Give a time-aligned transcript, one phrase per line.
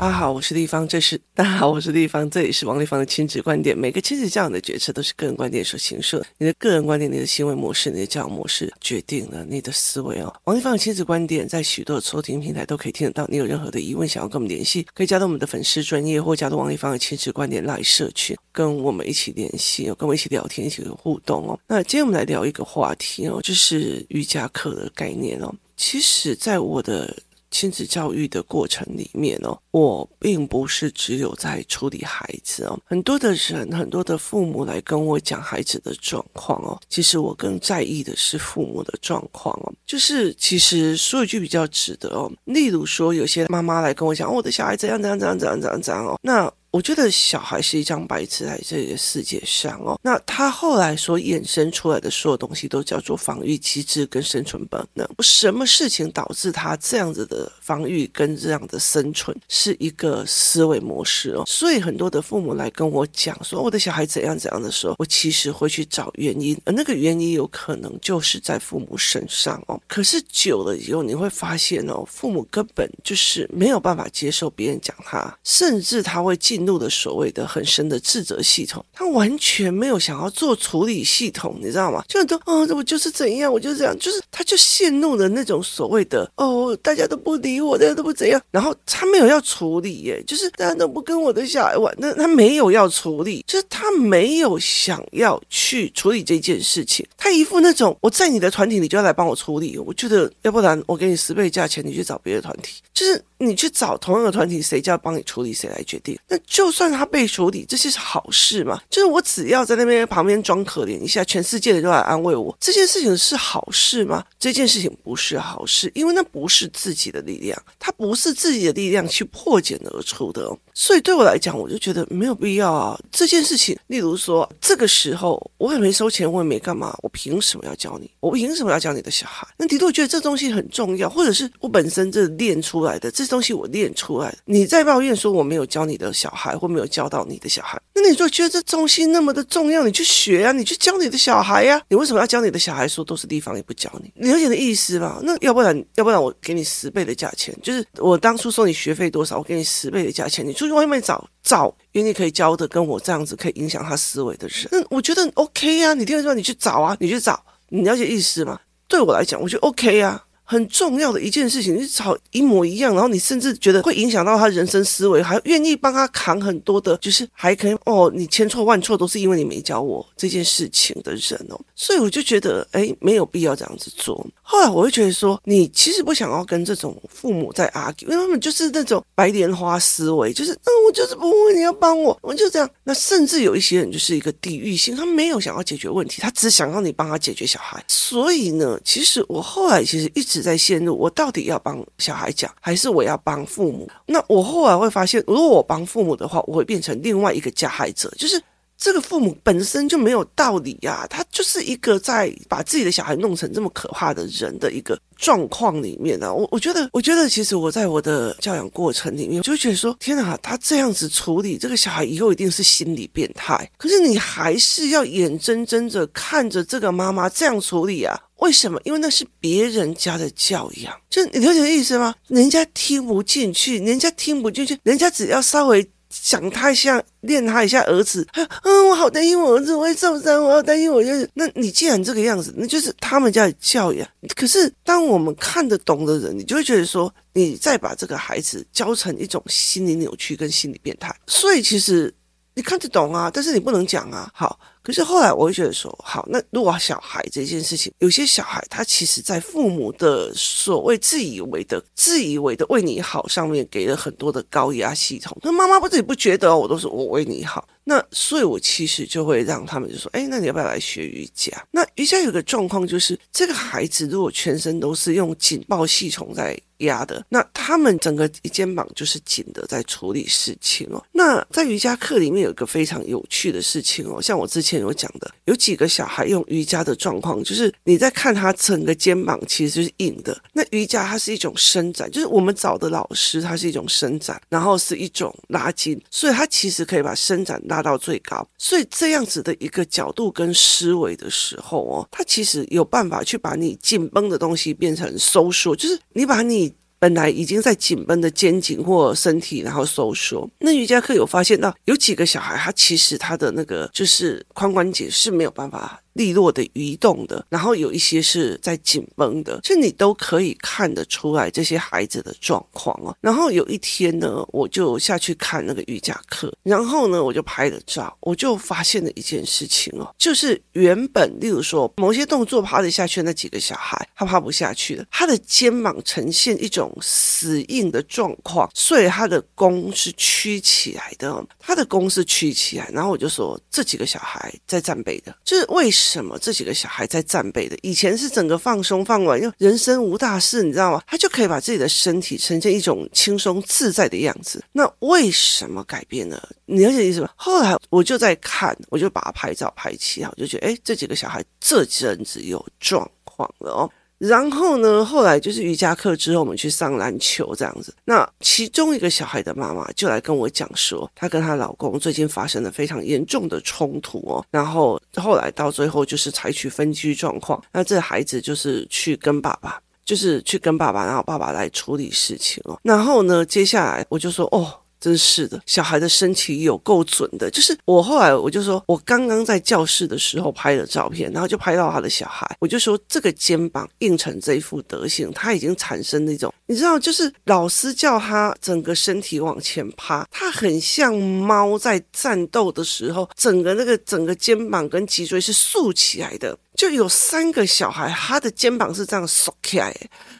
[0.00, 3.76] 大家好，我是丽芳，这是 大家好，我是丽芳，这里是王丽芳的亲子观点。
[3.76, 10.32] 每个亲子教养的决策都是个人观点所形设，你的个人观点、你的行为模式、你的教养模式，决定了你的思维哦。
[10.44, 13.26] 王丽芳的亲子观点在许多的收听平台都可以听得到。
[13.26, 21.58] 你有任何的疑问，想要跟我们联系，可以加到我们的粉丝专业，或加入王丽芳的亲子观点 LINE 社群，跟我们一起联系哦，跟我们一起聊天，一起互动哦。
[21.66, 25.52] 那今天我们来聊一个话题哦，就是瑜伽课的概念哦。
[25.76, 27.16] 其实，在我的
[27.50, 46.52] 亲子教育的过程里面哦，我并不是只有在处理孩子哦，很多的人，很多的父母来跟我讲孩子的状况哦，其实我更在意的是父母的状况哦，就是其实说一句比较值得哦，例如说有些妈妈来跟我讲，我的小孩怎样怎样怎样怎样怎样怎样哦，那。
[46.78, 55.04] 我觉得小孩是一张白纸，在这个世界上哦，那他后来所衍生出来的所有东西都叫做防御机制跟生存本能。
[55.18, 61.42] 什么事情导致他这样子的防御跟这样的生存，是一个思维模式哦。
[61.48, 69.82] 所以很多的父母来跟我讲说我的小孩怎样怎样的时候，我其实会去找原因，而那个原因有可能就是在父母身上哦。
[69.88, 76.67] 可是久了以后，你会发现哦，父母根本就是没有办法接受别人讲他，甚至他会进。
[76.68, 82.04] 进入的所谓的很深的自责系统，他完全没有想要做处理系统，你知道吗？
[82.06, 103.20] 就很多哦，我就是怎样，我就是这样，就是他就陷入了那种所谓的哦，大家都不理我，大家都不怎样，然后他没有要处理，耶，就是大家都不跟我的小孩玩，那他没有要处理，就是他没有想要去处理这件事情，他一副那种我在你的团体，你就要来帮我处理，我觉得要不然我给你十倍价钱，你去找别的团体，就是。
[103.40, 106.18] 你去找同样的团体，谁就要帮你处理，谁来决定。
[106.26, 108.80] 那就算他被处理，这些是好事嘛？
[108.90, 114.24] 就是我只要在那边旁边装可怜一下，全世界的都来安慰我，这件事情是好事吗？
[114.38, 120.50] 这件事情不是好事，因为那不是自己的力量，它不是自己的力量去破茧而出的。
[120.74, 122.98] 所以对我来讲，我就觉得没有必要啊。
[123.12, 128.10] 这件事情，例如说，这个时候我也没收钱，我也没干嘛，我凭什么要教你？
[128.18, 129.46] 我凭什么要教你的小孩？
[129.56, 133.28] 那的确我觉得这东西很重要，或者是我本身这练出来的这。
[133.28, 142.88] 东西我练出来，你在抱怨说我没有教你的小孩，或没有教到你的小孩，那你说觉得这东西那么的重要，你去学、啊，你去教你的小孩呀、你为什么要教你的小孩？
[142.88, 145.20] 说都是地方也不教你，你了解的意思吧？
[145.22, 158.58] 那要不然，要不然我给你十倍的价钱，就是我当初收你学费多少，我给你十倍的价钱，你出去外面找找，因为你可以教的跟我这样子可以影响他思维的人，那我觉得 OK 呀、啊，你第二句话你去找啊，你去找，你了解意思吗？
[158.88, 160.24] 对我来讲，我觉得 OK 呀、啊。
[160.50, 174.26] 很重要的一件事情，你找一模一样，然后你甚至觉得会影响到他人生思维，还愿意帮他扛很多的，就是还可以哦，你千错万错都是因为你没教我这件事情的人哦， 所以我就觉得哎，没有必要这样子做。
[174.40, 182.66] 后来我会觉得说，你其实不想要跟这种父母在 argue，因为他们就是那种白莲花思维，就是嗯，我就是不会，你要帮我，我就这样。
[182.84, 187.84] 那甚至有一些人就是一个地域性，他没有想要解决问题，他只想要你帮他解决小孩。
[187.86, 190.37] 所以呢，其实我后来其实一直。
[190.42, 193.88] 在陷入，我到底要帮小孩讲，还是我要帮父母？
[194.06, 198.42] 那我后来会发现，如果我帮父母的话，我会变成另外一个加害者，就是。
[198.78, 206.32] 这个父母本身就没有道理呀，他就是一个在把自己的小孩弄成这么可怕的人的一个状况里面啊。
[206.32, 213.68] 我我觉得，我觉得其实我在我的教养过程里面，我就觉得说，天哪，他这样子处理这个小孩以后一定是心理变态。
[213.76, 218.16] 可是你还是要眼睁睁着看着这个妈妈这样处理啊？
[218.36, 218.80] 为什么？
[218.84, 222.14] 因为那是别人家的教养，就你了解意思吗？
[222.28, 225.84] 人家听不进去，人家听不进去，人家只要稍微。
[226.10, 228.26] 想他一下，练他一下儿子，
[228.62, 231.28] 嗯，我好担心我儿子会受伤，我好担心我就是。
[231.34, 234.08] 那你既然这个样子，那就是他们家的教养。
[234.34, 241.14] 可是当我们看得懂的人，你就会觉得说，你再把这个孩子教成一种心理扭曲跟心理变态。
[241.26, 242.12] 所以其实
[242.54, 244.30] 你看得懂啊，但是你不能讲啊。
[244.32, 244.58] 好。
[244.88, 257.68] 可是后来我会觉得说，好，那如果小孩这件事情，有些小孩他其实在父母的所谓自以为的、自以为的为你好上面给了很多的高压系统，那妈妈不自己不觉得，我都是我为你好。
[257.84, 261.52] 那所以，我其实就会让他们就说，哎，那你要不要来学瑜伽？
[261.70, 271.04] 那瑜伽有个状况就是，这个孩子如果全身都是用警报系统在压的，那他们整个肩膀就是紧的，在处理事情哦。
[271.12, 274.78] 那在瑜伽课里面有一个非常有趣的事情哦，像我之前。
[274.78, 280.40] 有讲的有几个小孩用瑜伽的状况，就是你在看他整个肩膀其实就是硬的。
[280.52, 288.48] 那瑜伽它是一种伸展，就是我们找的老师，它是一种伸展，然后是一种拉筋，所以它其实可以把伸展拉到最高。
[288.56, 296.67] 所以这样子的一个角度跟思维的时候哦，它其实有办法去把你紧绷的东西变成收缩，就是你把你。
[296.98, 300.48] 本来已经在紧绷的肩颈或身体，然后收缩。
[300.58, 306.00] 那瑜伽课有发现到有几个小孩，他其实他的那个就是髋关节是没有办法。
[306.18, 313.16] 利落的移动的，然后有一些是在紧绷的，这你都可以看得出来这些孩子的状况哦。
[313.20, 332.90] 然后有一天呢，我就下去看那个瑜伽课，然后呢，我就拍了照，我就发现了一件事情哦，就是原本例如说某些动作趴得下去那几个小孩，他趴不下去了，他的肩膀呈现一种死硬的状况，所以他的弓是曲起来的，他的弓是曲起来。
[332.92, 336.07] 然后我就说，这几个小孩在战备的，就是为什？
[336.08, 336.38] 什么？
[336.38, 341.02] 这几个小孩在战备的，以前是整个放松放完，又人生无大事，你知道吗？
[341.06, 344.64] 他就可以把自己的身体呈现一种轻松自在的样子。
[344.72, 346.40] 那为什么改变呢？
[346.64, 347.28] 你了解意思吗？
[347.36, 353.90] 后来我就在看，我就把他拍照拍起来，我就觉得，哎，这几个小孩这阵子有状况了哦。
[354.18, 357.94] 然后呢，后来就是瑜伽课之后，我们去上篮球这样子。
[358.04, 364.44] 那其中一个小孩的妈妈就来跟我讲说，她跟她老公最近发生了非常严重的冲突哦。
[364.50, 367.62] 然后后来到最后就是采取分居状况。
[367.72, 372.78] 那这孩子就是去跟爸爸，就是去跟爸爸，然后爸爸来处理事情哦。
[372.82, 374.80] 然后呢，接下来我就说哦。
[375.00, 377.50] 真是的，小孩的身体有够准的。
[377.50, 396.58] 就是我后来我就说，我刚刚在教室的时候拍了照片，然后就拍到他的小孩，我就说这个肩膀硬成这一副德行，他已经产生那种，你知道，就是老师叫他整个身体往前趴，他很像猫在战斗的时候，整个那个整个肩膀跟脊椎是竖起来的。
[396.76, 399.92] 就有三个小孩，他的肩膀是这样耸起来，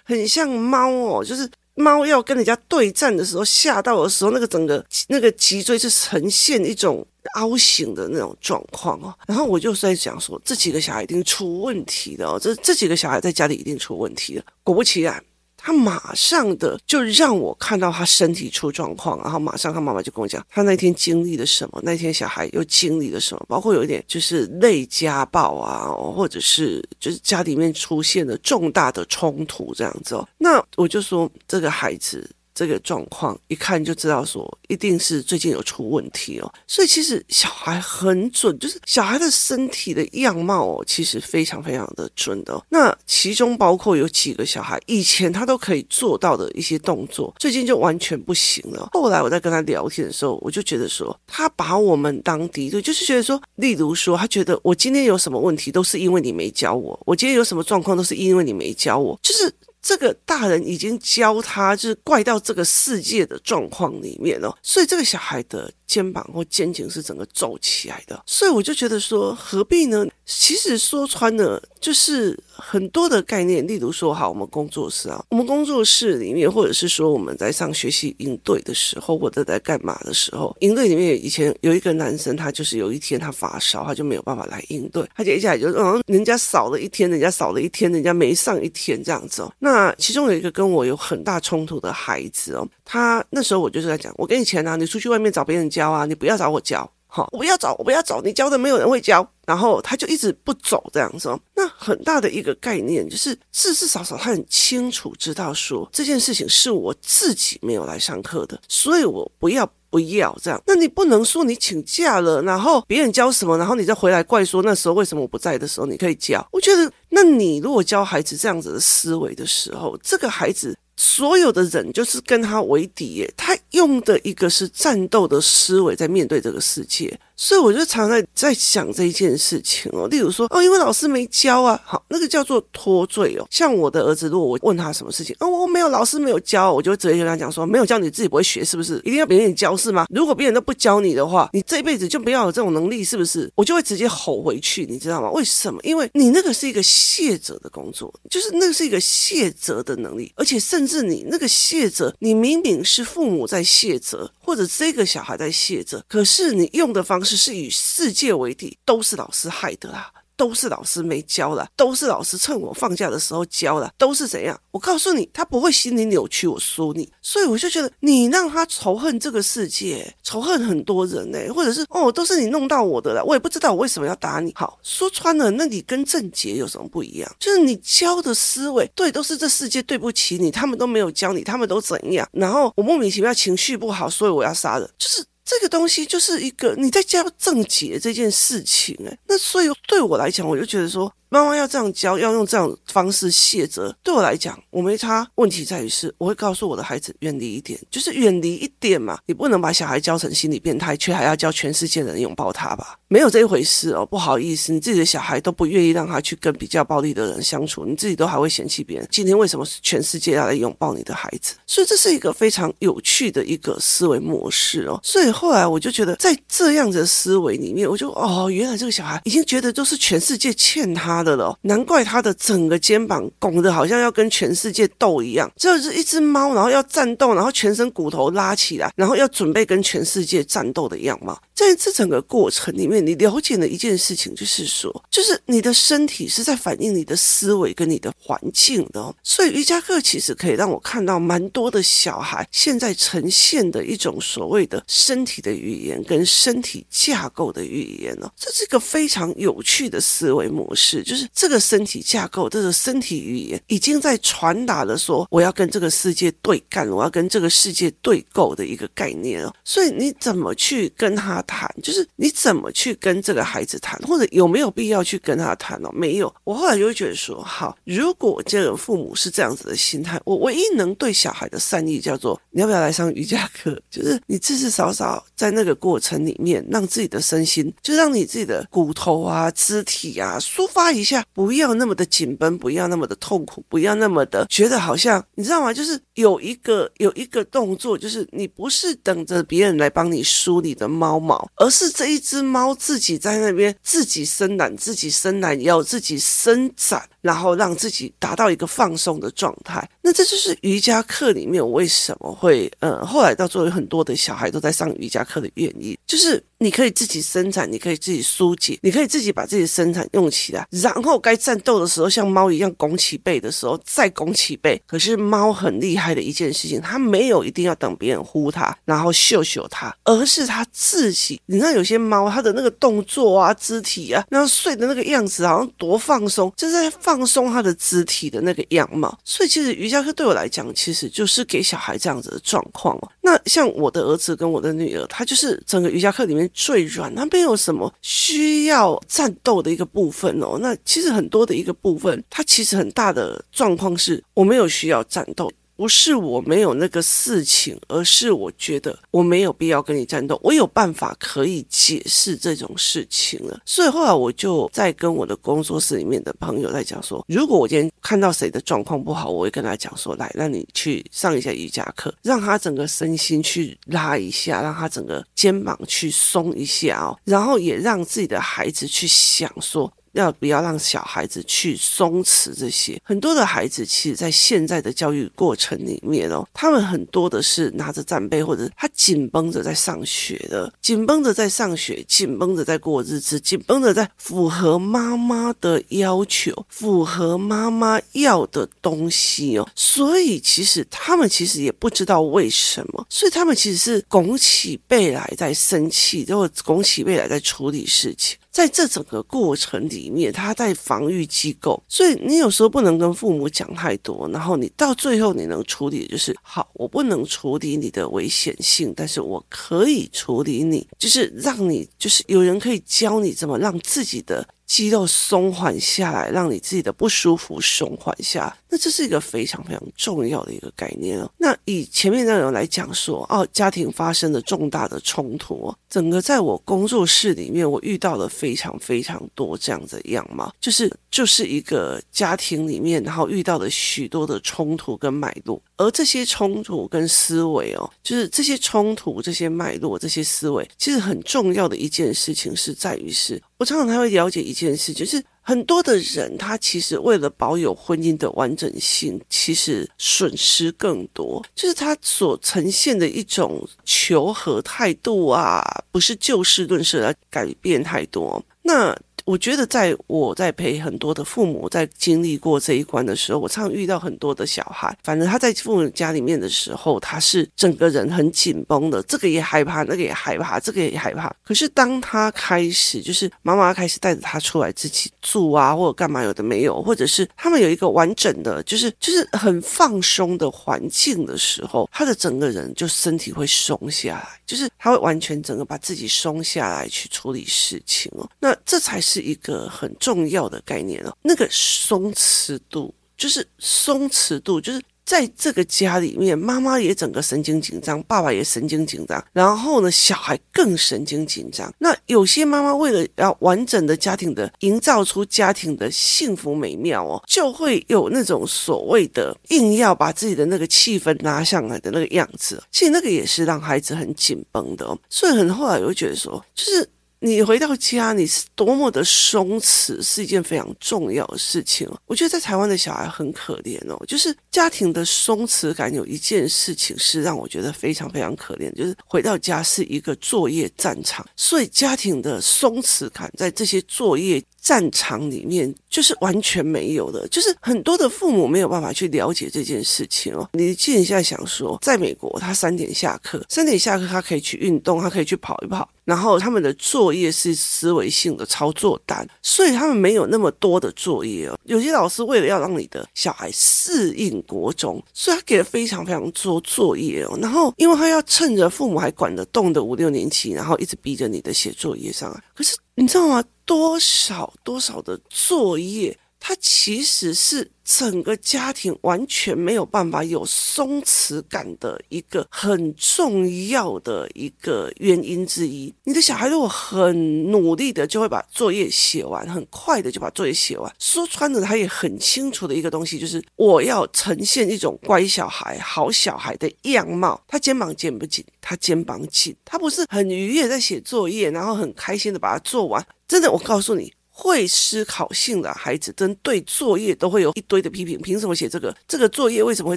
[0.05, 1.49] 很像猫哦，就是。
[1.79, 9.15] 猫要跟人家对战的时候，吓到的时候，那个整个那个脊椎是呈现一种凹形的那种状况哦。
[9.27, 14.45] 然后我就在想说，这几个小孩一定出问题的哦，这这几个小孩在家里一定出问题的。
[14.65, 15.23] 果不其然。
[15.69, 30.27] 他马上的就让我看到他身体出状况，然后马上他妈妈就跟我讲，他那天经历了什么，那天小孩又经历了什么，包括有一点就是类家暴啊，或者是就是家里面出现了重大的冲突这样子哦。
[30.39, 32.27] 那我就说这个孩子。
[32.59, 36.53] 这个状况一看就知道，说一定是最近有出问题哦。
[36.67, 42.61] 所以其实小孩很准，就是小孩的身体的样貌哦，其实非常非常的准的。
[42.69, 48.89] 那其中包括有几个小孩以前他都可以做到的一些动作，最近就完全不行了。
[48.93, 59.55] 后来我在跟他聊天的时候，我就觉得说，他把我们当敌对，就是觉得说，例如说，他觉得我今天有什么问题都是因为你没教我，我今天有什么状况都是因为你没教我，就是。
[59.89, 65.73] 这个大人已经教他，就是怪到这个世界的状况里面哦，所以这个小孩的。
[65.89, 70.07] 肩膀或肩颈是整个皱起来的，所以我就觉得说，何必呢？
[70.27, 89.51] 其实说穿了，就是很多的概念，例如说，好，我们工作室啊，我们工作室里面，或者是说我们在上学习营队的时候，或者在干嘛的时候，营队里面以前有一个男生，他就是有一天他发烧，他就没有办法来应对，他接下来就嗯，人家少了一天，人家少了一天，人家没上一天这样子哦。
[89.59, 101.29] 那其中有一个跟我有很大冲突的孩子哦，他那时候我就是在讲，我给你钱啊，你出去外面找别人教啊，你不要找我教，好，我不要找，我不要找，你教的没有人会教，然后他就一直不走这样子。
[101.55, 110.61] 那很大的一个概念就是，至至少少他很清楚知道说这件事情是我自己没有来上课的，所以我不要不要这样。
[110.67, 116.45] 那你不能说你请假了，然后别人教什么，然后你再回来怪说那时候为什么我不在的时候你可以教。
[116.51, 120.77] 我觉得，那你如果教孩子这样子的思维的时候，这个孩子。
[121.01, 127.17] 所有的人就是跟他为敌，他用的一个是战斗的思维在面对这个世界。
[127.41, 133.47] 所以我就常常在在想这一件事情哦，例如说哦，因为老师没教啊，好，那个叫做脱罪哦。
[133.49, 138.97] 像我的儿子，如果我问他什么事情，哦，我没有，老师没有教，我就会直接跟他讲说，没有教你自己不会学，是不是？
[139.05, 140.05] 一定要别人教是吗？
[140.11, 143.49] 如果别人都不教你的话，你这辈子就不要有这种能力，是不是？
[143.55, 145.31] 我就会直接吼回去，你知道吗？
[145.31, 145.79] 为什么？
[145.85, 157.28] 因为你那个是一个卸责的工作，就是那个是一个卸责的能力，而且甚至你那个卸责，你明明是父母在卸责，或者这个小孩在卸责，可是你用的方式。
[157.29, 164.59] 只是与世界为敌，都是老师害的啦，都是老师没教啦，都是老师趁我放假的时候教了，都是怎样？
[164.71, 167.13] 我告诉你，他不会心理扭曲，我输你。
[167.21, 174.51] 所以我就觉得，你让他仇恨这个世界，仇恨很多人呢、或者是哦，都是你弄到我的了，我也不知道我为什么要打你。
[174.55, 177.31] 好，说穿了，那你跟郑杰有什么不一样？
[177.39, 182.27] 就是你教的思维，对，都是这世界对不起你，他们都没有教你，他们都怎样？
[182.33, 185.23] 然后我莫名其妙情绪不好，所以我要杀人，就是。
[185.49, 195.27] 这个东西就是一个你在教正解这件事情哎，那所以对我来讲，我就觉得说，妈妈要这样教，要用这样方式卸责，对我来讲，我没差。
[195.37, 199.19] 问题在于是，我会告诉我的孩子远离一点，就是远离一点嘛。
[199.25, 202.98] 你不能把小孩教成心理变态，却还要教全世界的人拥抱他吧？
[203.09, 204.07] 没有这一回事哦。
[204.07, 209.09] 不好意思，你自己的小孩都不愿意让他去跟比较暴力的人相处，你自己都还会嫌弃别人。
[209.11, 211.55] 今天为什么是全世界要来拥抱你的孩子？
[211.67, 215.01] 所以这是一个非常有趣的一个思维模式哦。
[215.03, 225.51] 所以后来我就觉得，在这样的思维里面，我就哦，原来这个小孩已经觉得都是全世界欠他的了，难怪他的整个肩膀拱得好像要跟全世界斗一样。
[225.57, 231.39] 这是一只猫，然后要战斗，然后全身骨头拉起来，然后要准备跟全世界战斗的样貌。
[231.59, 239.13] 在这整个过程里面，你了解了一件事情，就是说，就是你的身体是在反映你的思维跟你的环境的。
[239.25, 248.31] 所以瑜伽课其实可以让我看到蛮多的小孩现在呈现的一种所谓的身体的语言跟身体架构的语言哦。
[248.37, 259.53] 这是一个非常有趣的思维模式，就是这个身体架构，这个身体语言已经在传达了说，我要跟这个世界对干，我要跟这个世界对构的一个概念哦。
[259.65, 265.91] 所以你怎么去跟他谈，就是你怎么去跟这个孩子谈，或者有没有必要去跟他谈哦？
[265.93, 266.33] 没有。
[266.45, 273.81] 我后来就会觉得说，好，如果这个父母是这样子的心态，我唯一能对小孩的善意叫做，你要不要来上瑜伽课？
[273.91, 285.73] 就是你至至少少在那个过程里面，让自己的身心，就让你自己的骨头啊、肢体啊抒发一下，不要那么的紧绷，不要那么的痛苦，不要那么的觉得好像你知道吗？
[285.73, 297.09] 就是有一个有一个动作，就是你不是等着别人来帮你梳你的猫毛，而是这一只猫自己在那边自己伸懒，自己伸懒腰，自己伸展。
[297.21, 306.43] 然后让自己达到一个放松的状态，那这就是瑜伽课里面我为什么会，呃，后来到最后有很多的小孩都在上瑜伽课的原因，就是。
[306.61, 314.81] 你可以自己生产，你可以自己疏解，你可以自己把自己的伸展用起来，然后该战斗的时候，像猫一样拱起背的时候再拱起背。
[314.85, 321.41] 可是猫很厉害的一件事情，它没有一定要等别人呼它，然后嗅嗅它，而是它自己。
[321.47, 329.17] 你看有些猫，它的那个动作啊、肢体啊，然后睡的那个样子，好像多放松，就是在放松它的肢体的那个样貌。
[329.25, 333.09] 所以其实瑜伽课对我来讲，其实就是给小孩这样子的状况哦。
[333.21, 336.48] 那像我的儿子跟我的女儿，他就是整个瑜伽课里面。
[336.53, 340.59] 最软，它没有什么需要战斗的一个部分哦。
[340.61, 345.51] 那其实很多的一个部分，它其实很大的状况是我没有需要战斗。
[345.79, 353.61] 不是我没有那个事情，而是我觉得我没有必要跟你战斗，我有办法可以解释这种事情了。
[353.65, 369.93] 所以后来我就在跟我的工作室里面的朋友在讲说，如果我今天看到谁的状况不好，我会跟他讲说，来，让你去上一下瑜伽课，让他整个身心去拉一下，让他整个肩膀去松一下哦，然后也让自己的孩子去想说。
[370.19, 373.01] 要不要让小孩子去松弛这些？
[373.05, 389.69] 很多的孩子其实，在现在的教育过程里面哦，他们很多的是拿着战备，或者他紧绷着在上学的，紧绷着在上学，紧绷着在过日子，紧绷着在符合妈妈的要求，符合妈妈要的东西哦。
[389.77, 398.37] 所以，其实他们其实也不知道为什么，所以他们其实是拱起背来在生气，然后拱起背来在处理事情。
[398.51, 414.47] 在这整个过程里面，他在防御机构，所以你有时候不能跟父母讲太多，然后你到最后你能处理的就是，好，我不能处理你的危险性，但是我可以处理你，就是让你，就是有人可以教你怎么让自己的。
[414.69, 421.29] 肌肉松缓下来，让你自己的不舒服松缓下来，那这是一个非常非常重要的一个概念哦。
[421.39, 443.43] 那以前面那种来讲说，哦，家庭发生了重大的冲突，整个在我工作室里面，我遇到了非常非常多这样的样貌，就是就是一个家庭里面，然后遇到了许多的冲突跟脉络，而这些冲突跟思维哦，就是这些冲突、这些脉络、这些思维，其实很重要的一件事情是在于是。
[443.59, 458.97] 我常常还会了解一件事，就是很多的人，他其实为了保有婚姻的完整性，其实损失更多，就是他所呈现的一种求和态度啊，不是就事论事来改变太多，那。
[459.29, 464.97] 我觉得，在我在陪很多的父母在经历过这一关的时候，我常遇到很多的小孩。
[465.05, 471.31] 反正他在父母家里面的时候，他是整个人很紧绷的，这个也害怕，那个也害怕，这个也害怕。
[471.45, 488.27] 可是当他开始，就是妈妈开始带着他出来自己住啊，或者干嘛，有的没有，或者是他们有一个完整的，就是就是很放松的环境的时候，他的整个人就身体会松下来，就是他会完全整个把自己松下来去处理事情哦。
[488.41, 489.18] 那这才是。
[489.19, 491.17] 是一个很重要的概念哦。
[491.23, 494.81] 那个松弛度，就是松弛度，就是。
[495.09, 501.73] 在这个家里面，妈妈也整个神经紧张，爸爸也神经紧张，然后呢，小孩更神经紧张。
[501.79, 512.63] 那有些妈妈为了要完整的家庭的营造出家庭的幸福美妙哦，就会有那种所谓的硬要把自己的那个气氛拉上来的那个样子。
[512.71, 514.99] 其实那个也是让孩子很紧绷的哦。
[515.09, 516.87] 所以很后来我就觉得说，就是。
[517.21, 521.89] 你回到家，你是多么的松弛，是一件非常重要的事情。
[522.07, 540.49] 我觉得在台湾的小孩很可怜哦，就是家庭的松弛感有一件事情是让我觉得非常非常可怜，就是回到家是一个作业战场，所以家庭的松弛感在这些作业战场里面就是完全没有的，就是很多的父母没有办法去了解这件事情哦。
[540.53, 545.89] 你现在想说，在美国，他三点下课，三点下课他可以去运动，他可以去跑一跑。
[546.05, 551.59] 然后他们的作业是思维性的操作单，所以他们没有那么多的作业哦。
[551.65, 557.39] 有些老师为了要让你的小孩适应国中，所以他给了非常非常多作业哦。
[557.43, 562.43] 然后因为他要趁着父母还管得动的五六年级，然后一直逼着你的写作业上来。
[562.55, 563.45] 可是你知道吗？
[563.65, 566.19] 多少多少的作业？
[566.41, 575.93] 他其实是整个家庭完全没有办法有松弛感的一个很重要的一个原因之一。
[576.05, 587.43] 你的小孩如果很努力的就会把作业写完，很快的就把作业写完，说穿了他也很清楚的一个东西就是我要呈现一种乖小孩、好小孩的样貌。
[587.49, 588.45] 他肩膀紧不紧？
[588.61, 589.55] 他肩膀紧。
[589.65, 593.05] 他不是很愉悦在写作业，然后很开心的把它做完。
[593.27, 594.13] 真的，我告诉你。
[594.41, 598.17] 会思考性的孩子，针对作业都会有一堆的批评。
[598.23, 598.97] 凭什么写这个？
[599.09, 599.97] 这个作业为什么会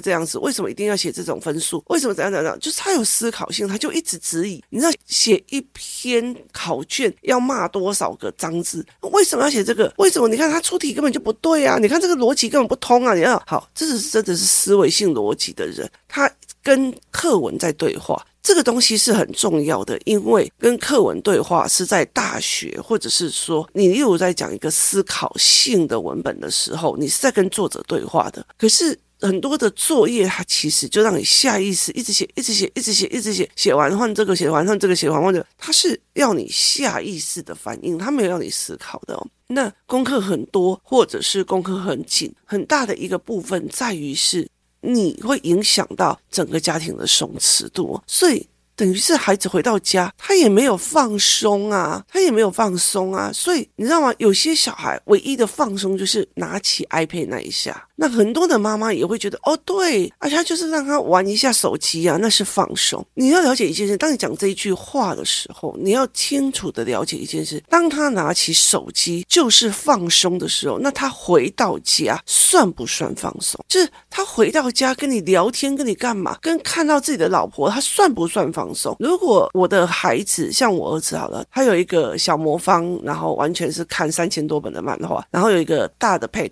[0.00, 0.36] 这样子？
[0.38, 1.80] 为什么一定要写这种分数？
[1.86, 2.58] 为什么怎样怎样？
[2.58, 4.60] 就是他有思考性，他就一直质疑。
[4.68, 8.84] 你知道，写一篇考卷要骂多少个脏字？
[9.12, 9.92] 为什么要写这个？
[9.98, 10.26] 为什么？
[10.26, 11.78] 你看他出题根本就不对啊！
[11.78, 13.14] 你看这个逻辑根本不通啊！
[13.14, 16.28] 你要好，这是真的是思维性逻辑的人，他
[16.64, 18.20] 跟课文在对话。
[18.42, 28.44] 这个东西是很重要的，因为跟课文对话是在大学，或者是说你例如在讲一个思考性的文本的时候，你是在跟作者对话的。
[28.58, 39.24] 可是很多的作业，它其实就让你下意识一直写，一直写，一直写，一直写，写完换这个，写完换这个，写完换这个，它是要你下意识的反应，它没有让你思考的哦。
[39.46, 44.48] 那功课很多，或者是功课很紧，很大的一个部分在于是。
[44.82, 48.46] 你会影响到整个家庭的松弛度，所以。
[48.74, 54.12] 等于是孩子回到家，他也没有放松啊，他也没有放松啊，所以你知道吗？
[54.18, 57.86] 有些小孩唯一的放松就是拿起 iPad 那一下。
[57.94, 63.04] 那很多的妈妈也会觉得，哦，对，而且他就是让他玩一下手机啊，那是放松。
[63.14, 73.64] 你要了解一件事，当你讲这一句话的时候，你要清楚的了解一件事：当他拿起手机就是放松的时候，那他回到家算不算放松？
[73.68, 76.36] 就是他回到家跟你聊天，跟你干嘛？
[76.40, 78.62] 跟看到自己的老婆，他算不算放？
[78.72, 78.96] 放松。
[78.98, 86.50] 如果我的孩子像我儿子好了，他有一个小魔方，然后完全是看三千多本的漫画，然后有一个大的 pad，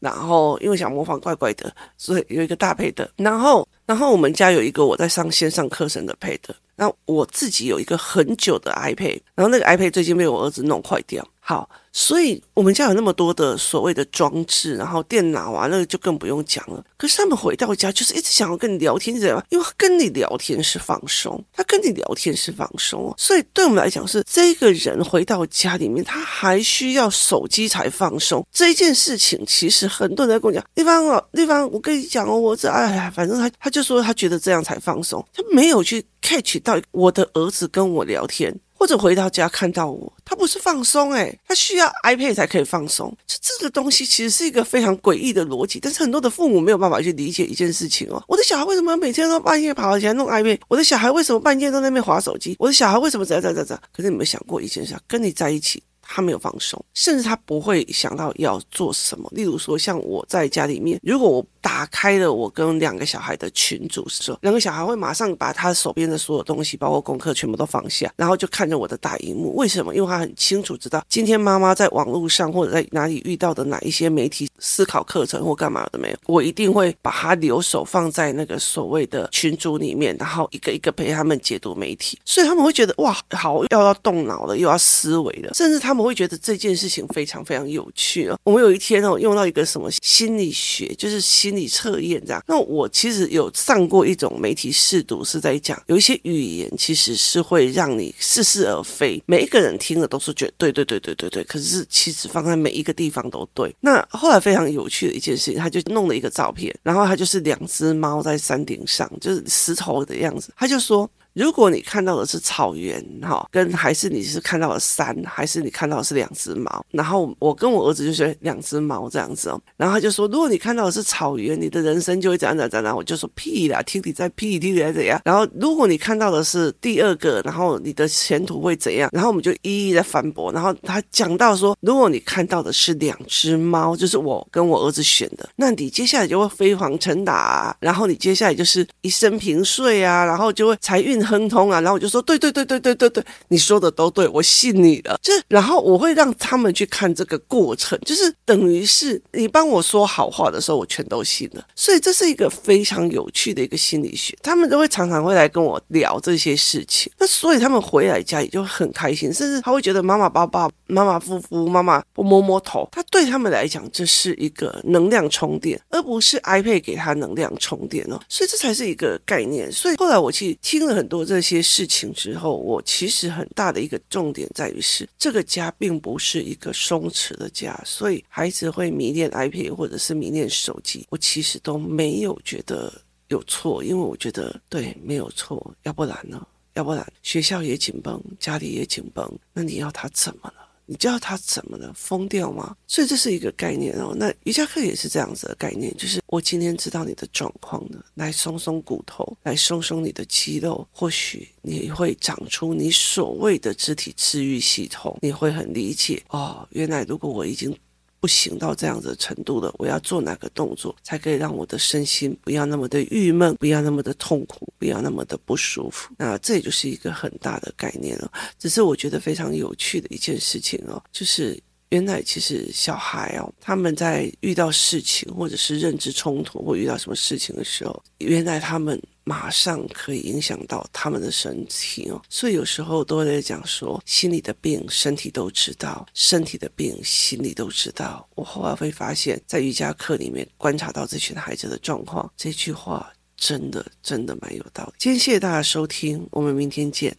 [0.00, 6.38] 然后因为小魔方怪怪的，所以有一个大 pad，然后然后我们家有一个我在上线上课程的 pad，
[6.76, 11.26] 那我自己有一个很久的 iPad，然后那个 iPad 最近被我儿子弄坏掉。
[11.44, 11.68] 好。
[11.96, 16.84] 所以我们家有那么多的所谓的装置，然后电脑啊，那个就更不用讲了。
[16.96, 19.44] 可是他们回到家就是一直想要跟你聊天，知道吗？
[19.50, 23.14] 因为跟你聊天是放松，他跟你聊天是放松。
[23.16, 28.44] 所以对我们来讲，是这个人回到家里面，他还需要手机才放松。
[28.50, 38.52] 这一件事情，其实很多人在跟我讲，地方哦，地方，我跟你讲哦，我这哎呀，反正他他就说他觉得这样才放松，他没有去 catch 到我的儿子跟我聊天。
[38.76, 43.16] 或者回到家看到我，他不是放松诶，他需要 iPad 才可以放松。
[43.26, 48.22] 这这个东西其实是一个非常诡异的逻辑，但是很多的父母没有办法去理解一件事情哦。
[48.28, 50.58] 我的小孩为什么每天都半夜跑起来弄 iPad？
[50.68, 52.56] 我的小孩为什么半夜都在那边划手机？
[52.58, 53.82] 我的小孩为什么怎样怎样怎样？
[53.92, 55.82] 可是你没想过一件事，跟你在一起。
[56.06, 59.28] 他没有放松，甚至他不会想到要做什么。
[59.32, 69.54] 例如说，像我在家里面，如果我打开了我跟两个小孩的群组的时候，两个小孩会马上把他手边的所有东西，包括功课，全部都放下，然后就看着我的大荧幕。
[69.56, 69.94] 为什么？
[69.94, 82.18] 因为他很清楚知道，今天妈妈在网络上或者在哪里遇到的哪一些媒体思考课程或干嘛的没有，我一定会把他留守放在那个所谓的群组里面，然后一个一个陪他们解读媒体。
[82.24, 86.03] 所以他们会觉得哇，好，又要动脑了，又要思维了，甚至他们。
[86.04, 88.38] 们会觉得这件事情非常非常有趣哦。
[88.44, 92.42] 我们有一天哦，用到一个什么心理学，就是心理测验这样。
[92.46, 103.74] 那我其实有上过一种媒体试读，是在讲有一些语言其实是会让你似是而非，每一个人听了都是觉得对对对对对对，可是其实放在每一个地方都对。
[103.80, 111.10] 那后来非常有趣的一件事情，他就弄了一个照片，然后他就是两只猫在山顶上，就是石头的样子，他就说。
[111.34, 116.86] 如果你看到的是草原，哈，跟还是你是看到了山，还是你看到的是两只猫？
[116.92, 122.96] 然后我跟我儿子就说两只猫这样子哦，然后他就说，如果你看到的是草原，你的人生就会怎样怎样怎样。
[122.96, 125.20] 我就说屁啦，听你在屁，听你在怎样。
[125.24, 129.10] 然后如果你看到的是第二个，然后你的前途会怎样？
[129.12, 130.52] 然后我们就一一的反驳。
[130.52, 141.23] 然后他讲到说，如果你看到的是两只猫，就是我跟我儿子选的，那你接下来就会飞黄腾达，然后你接下来就是一生平顺啊，然后就会财运。
[141.24, 145.18] 亨通啊，然后我就说对对对对对对对，你说的都对，我信你了。
[145.22, 151.64] 就，然后我会让他们去看这个过程，就是等于是你帮我说好话的时候，我全都信了。
[151.74, 157.10] 所以这是一个非常有趣的一个心理学，他们都会常常会来跟我聊这些事情。
[157.18, 168.20] 那所以他们回来家也就很开心，甚至他会觉得妈妈抱抱、妈妈夫妇、妈妈摸摸头，他对他们来讲这是一个能量充电，而不是 iPad 给他能量充电哦。
[168.28, 169.72] 所以这才是一个概念。
[169.72, 171.13] 所以后来我去听了很多。
[171.14, 182.92] 做这些事情之后，我其实很大的一个重点在于是，这个家并不是一个松弛的家，所以孩子会迷恋 iPad 或者是迷恋手机，我其实都没有觉得
[183.28, 186.44] 有错，因为我觉得对，没有错，要不然呢？
[186.72, 190.63] 要不然学校也紧绷，家里也紧绷，那你要他怎么了？
[190.86, 191.92] 你知道他怎么了？
[191.94, 192.76] 疯掉吗？
[192.86, 194.14] 所以这是一个概念哦。
[194.16, 206.66] 那瑜伽课也是这样子的概念，就是我今天知道你的状况了，来松松骨头，来松松你的肌肉，或许你会长出你所谓的肢体治愈系统，你会很理解哦。
[206.70, 207.76] 原来如果我已经。
[208.24, 216.10] 不行到这样子的程度了，我要做哪个动作才可以让我的身心不要那么的郁闷，不要那么的痛苦，不要那么的不舒服？
[216.16, 218.32] 那这也就是一个很大的概念了。
[218.58, 229.00] 只是我觉得非常有趣的一件事情哦，就是原来其实小孩哦，他们在遇到事情或者是认知冲突或遇到什么事情的时候，原来他们。
[229.26, 238.28] 马上可以影响到他们的身体哦，所以有时候都会讲说，心里的病身体都知道，身体的病心里都知道。
[238.34, 244.92] 我后来会发现，在瑜伽课里面观察到这群孩子的状况，这句话真的真的蛮有道理。
[244.98, 247.16] 今天谢谢大家收听，我们明天见。